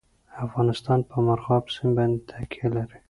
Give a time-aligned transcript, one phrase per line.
[0.45, 2.97] افغانستان په مورغاب سیند باندې تکیه لري.